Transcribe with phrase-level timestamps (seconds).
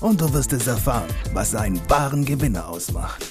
[0.00, 3.24] und du wirst es erfahren, was einen wahren Gewinner ausmacht.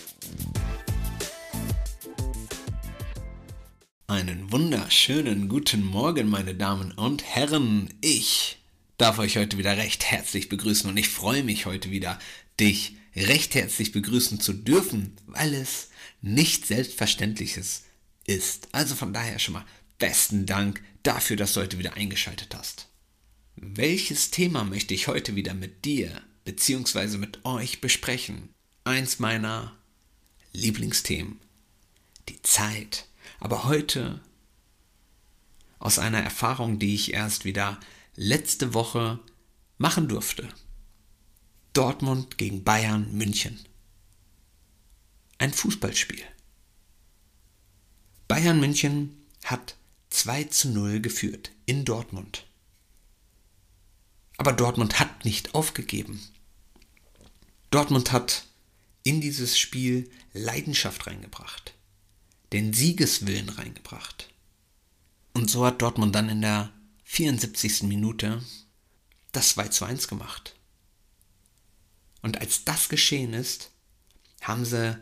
[4.08, 7.90] Einen wunderschönen guten Morgen, meine Damen und Herren.
[8.02, 8.58] Ich
[8.98, 12.20] darf euch heute wieder recht herzlich begrüßen und ich freue mich heute wieder,
[12.60, 15.90] dich recht herzlich begrüßen zu dürfen, weil es
[16.22, 17.84] nicht selbstverständliches
[18.26, 18.70] ist.
[18.72, 19.66] Also von daher schon mal
[20.00, 22.88] besten Dank dafür, dass du heute wieder eingeschaltet hast.
[23.56, 27.18] Welches Thema möchte ich heute wieder mit dir bzw.
[27.18, 28.54] mit euch besprechen?
[28.86, 29.76] Eins meiner
[30.54, 31.42] Lieblingsthemen.
[32.30, 33.06] Die Zeit.
[33.42, 34.22] Aber heute
[35.78, 37.78] aus einer Erfahrung, die ich erst wieder
[38.16, 39.20] letzte Woche
[39.78, 40.48] machen durfte.
[41.74, 43.60] Dortmund gegen Bayern München.
[45.40, 46.24] Ein Fußballspiel.
[48.30, 49.76] Bayern München hat
[50.12, 52.48] 2 zu 0 geführt in Dortmund.
[54.38, 56.22] Aber Dortmund hat nicht aufgegeben.
[57.70, 58.46] Dortmund hat
[59.04, 61.74] in dieses Spiel Leidenschaft reingebracht,
[62.54, 64.30] den Siegeswillen reingebracht.
[65.34, 66.72] Und so hat Dortmund dann in der
[67.04, 67.84] 74.
[67.84, 68.42] Minute
[69.32, 70.56] das 2 zu 1 gemacht.
[72.22, 73.72] Und als das geschehen ist,
[74.42, 74.98] haben sie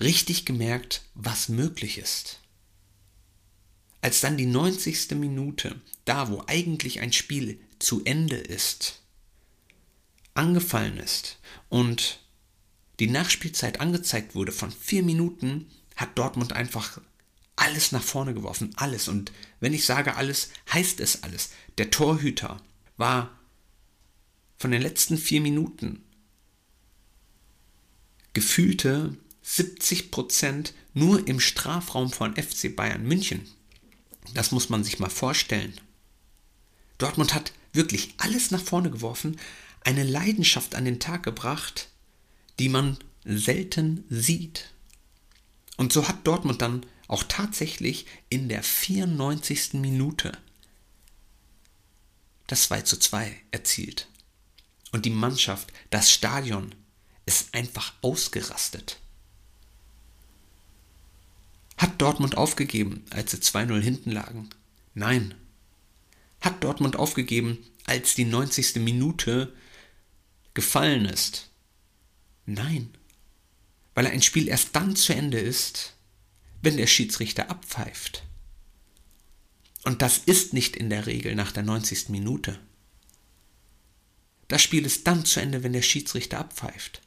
[0.00, 2.40] richtig gemerkt, was möglich ist.
[4.00, 5.12] Als dann die 90.
[5.12, 9.02] Minute, da wo eigentlich ein Spiel zu Ende ist,
[10.36, 12.20] angefallen ist und
[13.00, 17.00] die Nachspielzeit angezeigt wurde von vier Minuten, hat Dortmund einfach
[17.56, 19.08] alles nach vorne geworfen, alles.
[19.08, 21.50] Und wenn ich sage alles, heißt es alles.
[21.78, 22.62] Der Torhüter
[22.96, 23.30] war
[24.58, 26.02] von den letzten vier Minuten
[28.32, 33.46] gefühlte 70 Prozent nur im Strafraum von FC Bayern München.
[34.34, 35.78] Das muss man sich mal vorstellen.
[36.98, 39.38] Dortmund hat wirklich alles nach vorne geworfen,
[39.86, 41.88] eine Leidenschaft an den Tag gebracht,
[42.58, 44.72] die man selten sieht.
[45.76, 49.74] Und so hat Dortmund dann auch tatsächlich in der 94.
[49.74, 50.36] Minute
[52.48, 54.08] das 2 zu 2 erzielt.
[54.90, 56.74] Und die Mannschaft, das Stadion
[57.24, 58.98] ist einfach ausgerastet.
[61.76, 64.50] Hat Dortmund aufgegeben, als sie 2-0 hinten lagen?
[64.94, 65.34] Nein.
[66.40, 68.76] Hat Dortmund aufgegeben, als die 90.
[68.76, 69.52] Minute
[70.56, 71.50] gefallen ist?
[72.46, 72.90] Nein.
[73.94, 75.94] Weil ein Spiel erst dann zu Ende ist,
[76.62, 78.24] wenn der Schiedsrichter abpfeift.
[79.84, 82.08] Und das ist nicht in der Regel nach der 90.
[82.08, 82.58] Minute.
[84.48, 87.02] Das Spiel ist dann zu Ende, wenn der Schiedsrichter abpfeift.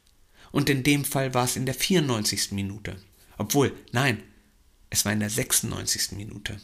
[0.52, 2.52] Und in dem Fall war es in der 94.
[2.52, 3.00] Minute.
[3.36, 4.22] Obwohl, nein,
[4.88, 6.12] es war in der 96.
[6.12, 6.54] Minute.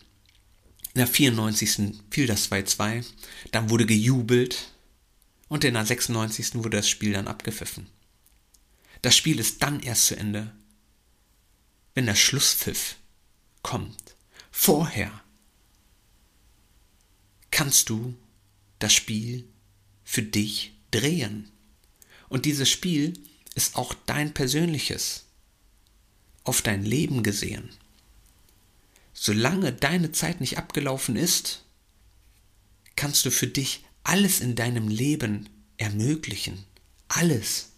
[0.94, 2.02] In der 94.
[2.10, 3.04] fiel das 2-2,
[3.52, 4.72] dann wurde gejubelt
[5.48, 6.56] und in der 96.
[6.56, 7.86] wurde das Spiel dann abgepfiffen.
[9.02, 10.52] Das Spiel ist dann erst zu Ende,
[11.94, 12.96] wenn der Schlusspfiff
[13.62, 14.16] kommt.
[14.50, 15.22] Vorher
[17.50, 18.14] kannst du
[18.78, 19.46] das Spiel
[20.04, 21.50] für dich drehen.
[22.28, 23.14] Und dieses Spiel
[23.54, 25.26] ist auch dein persönliches,
[26.44, 27.70] auf dein Leben gesehen
[29.16, 31.64] solange deine Zeit nicht abgelaufen ist,
[32.96, 36.64] kannst du für dich alles in deinem Leben ermöglichen.
[37.08, 37.72] Alles.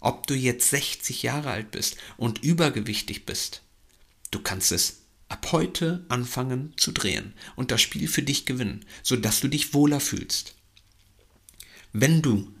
[0.00, 3.62] Ob du jetzt 60 Jahre alt bist und übergewichtig bist,
[4.30, 9.40] du kannst es ab heute anfangen zu drehen und das Spiel für dich gewinnen, sodass
[9.40, 10.54] du dich wohler fühlst.
[11.92, 12.52] Wenn du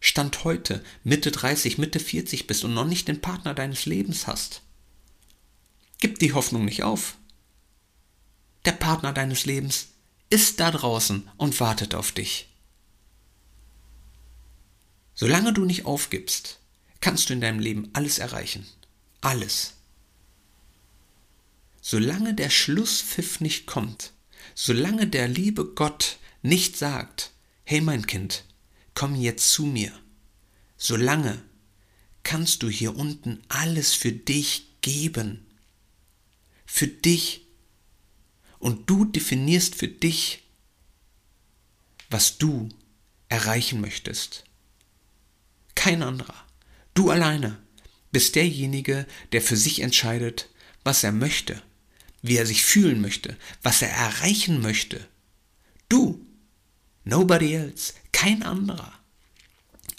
[0.00, 4.62] Stand heute Mitte 30, Mitte 40 bist und noch nicht den Partner deines Lebens hast,
[6.00, 7.16] Gib die Hoffnung nicht auf.
[8.64, 9.88] Der Partner deines Lebens
[10.30, 12.48] ist da draußen und wartet auf dich.
[15.14, 16.60] Solange du nicht aufgibst,
[17.00, 18.66] kannst du in deinem Leben alles erreichen.
[19.20, 19.74] Alles.
[21.80, 24.12] Solange der Schlusspfiff nicht kommt,
[24.54, 27.32] solange der liebe Gott nicht sagt,
[27.64, 28.44] hey mein Kind,
[28.94, 29.92] komm jetzt zu mir,
[30.76, 31.42] solange
[32.22, 35.48] kannst du hier unten alles für dich geben
[36.68, 37.47] für dich.
[38.58, 40.42] Und du definierst für dich,
[42.10, 42.68] was du
[43.28, 44.44] erreichen möchtest.
[45.74, 46.34] Kein anderer.
[46.94, 47.58] Du alleine
[48.10, 50.48] bist derjenige, der für sich entscheidet,
[50.82, 51.62] was er möchte,
[52.22, 55.06] wie er sich fühlen möchte, was er erreichen möchte.
[55.88, 56.26] Du,
[57.04, 58.92] nobody else, kein anderer.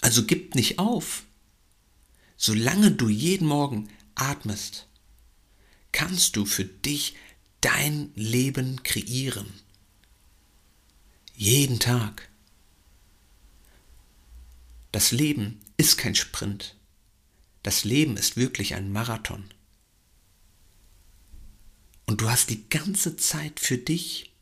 [0.00, 1.24] Also gib nicht auf.
[2.36, 4.88] Solange du jeden Morgen atmest,
[5.92, 7.14] kannst du für dich
[7.60, 9.52] dein Leben kreieren.
[11.36, 12.28] Jeden Tag.
[14.92, 16.76] Das Leben ist kein Sprint.
[17.62, 19.44] Das Leben ist wirklich ein Marathon.
[22.06, 24.32] Und du hast die ganze Zeit für dich,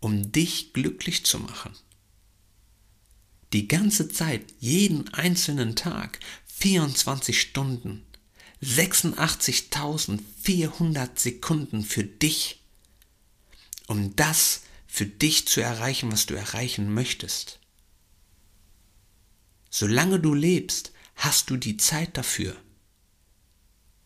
[0.00, 1.72] um dich glücklich zu machen.
[3.52, 8.04] Die ganze Zeit, jeden einzelnen Tag, 24 Stunden,
[8.62, 12.61] 86.400 Sekunden für dich,
[13.92, 17.58] um das für dich zu erreichen, was du erreichen möchtest.
[19.68, 22.56] Solange du lebst, hast du die Zeit dafür.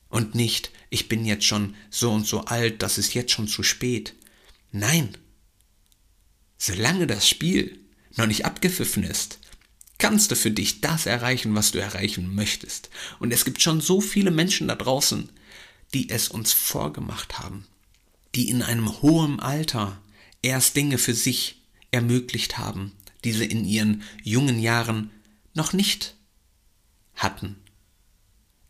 [0.09, 3.63] Und nicht, ich bin jetzt schon so und so alt, das ist jetzt schon zu
[3.63, 4.17] spät.
[4.73, 5.17] Nein.
[6.59, 7.79] Solange das Spiel
[8.17, 9.39] noch nicht abgepfiffen ist,
[9.99, 12.91] kannst du für dich das erreichen, was du erreichen möchtest.
[13.21, 15.31] Und es gibt schon so viele Menschen da draußen,
[15.95, 17.69] die es uns vorgemacht haben,
[18.37, 20.01] die in einem hohen Alter
[20.43, 22.93] erst Dinge für sich ermöglicht haben,
[23.25, 25.11] die sie in ihren jungen Jahren
[25.55, 26.15] noch nicht
[27.15, 27.57] hatten.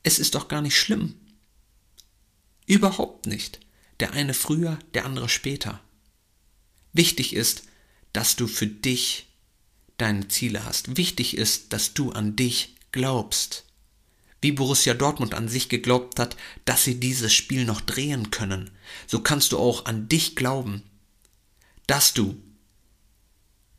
[0.02, 1.16] Es ist doch gar nicht schlimm.
[2.66, 3.60] Überhaupt nicht.
[3.98, 5.80] Der eine früher, der andere später.
[6.92, 7.64] Wichtig ist,
[8.12, 9.26] dass du für dich
[9.98, 10.96] deine Ziele hast.
[10.96, 13.65] Wichtig ist, dass du an dich glaubst.
[14.46, 18.70] Wie Borussia Dortmund an sich geglaubt hat, dass sie dieses Spiel noch drehen können,
[19.08, 20.84] so kannst du auch an dich glauben,
[21.88, 22.40] dass du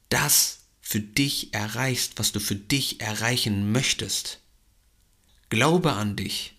[0.10, 4.42] das für dich erreichst, was du für dich erreichen möchtest.
[5.48, 6.58] Glaube an dich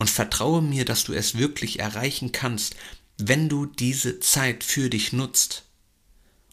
[0.00, 2.74] und vertraue mir, dass du es wirklich erreichen kannst,
[3.16, 5.66] wenn du diese Zeit für dich nutzt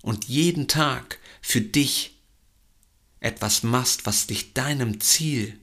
[0.04, 2.19] und jeden Tag für dich
[3.20, 5.60] etwas machst, was dich deinem Ziel,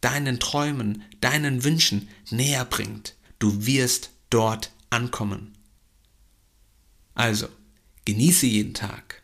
[0.00, 3.16] deinen Träumen, deinen Wünschen näher bringt.
[3.38, 5.56] Du wirst dort ankommen.
[7.14, 7.48] Also,
[8.04, 9.22] genieße jeden Tag.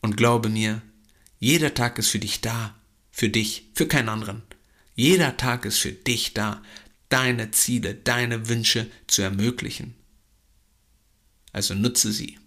[0.00, 0.82] Und glaube mir,
[1.38, 2.74] jeder Tag ist für dich da,
[3.10, 4.42] für dich, für keinen anderen.
[4.94, 6.62] Jeder Tag ist für dich da,
[7.08, 9.94] deine Ziele, deine Wünsche zu ermöglichen.
[11.52, 12.38] Also nutze sie,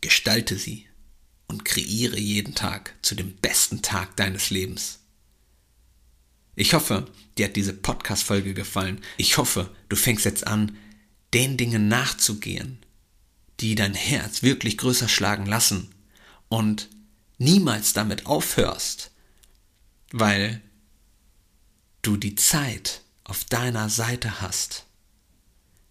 [0.00, 0.86] gestalte sie
[1.46, 5.00] und kreiere jeden Tag zu dem besten Tag deines Lebens.
[6.56, 9.00] Ich hoffe, dir hat diese Podcast-Folge gefallen.
[9.16, 10.76] Ich hoffe, du fängst jetzt an,
[11.32, 12.78] den Dingen nachzugehen,
[13.60, 15.92] die dein Herz wirklich größer schlagen lassen
[16.48, 16.88] und
[17.38, 19.10] niemals damit aufhörst,
[20.12, 20.62] weil
[22.02, 24.86] du die Zeit auf deiner Seite hast.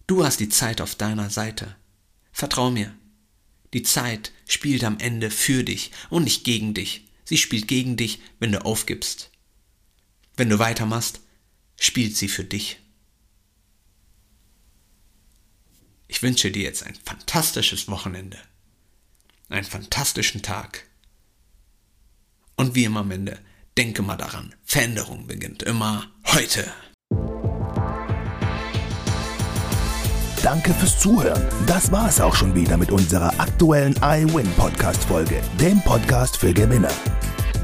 [0.06, 1.76] Du hast die Zeit auf deiner Seite.
[2.32, 2.94] Vertrau mir.
[3.74, 7.06] Die Zeit spielt am Ende für dich und nicht gegen dich.
[7.24, 9.30] Sie spielt gegen dich, wenn du aufgibst.
[10.36, 11.20] Wenn du weitermachst,
[11.78, 12.78] spielt sie für dich.
[16.08, 18.38] Ich wünsche dir jetzt ein fantastisches Wochenende,
[19.48, 20.86] einen fantastischen Tag.
[22.56, 23.40] Und wie immer am Ende,
[23.76, 26.72] Denke mal daran, Veränderung beginnt immer heute.
[30.44, 31.42] Danke fürs Zuhören.
[31.66, 36.52] Das war es auch schon wieder mit unserer aktuellen iWin Podcast Folge, dem Podcast für
[36.52, 36.90] Gewinner.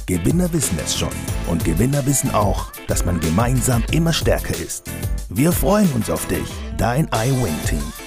[0.06, 1.14] Gewinner wissen es schon
[1.48, 4.90] und Gewinner wissen auch, dass man gemeinsam immer stärker ist.
[5.28, 8.03] Wir freuen uns auf dich, dein iWin-Team.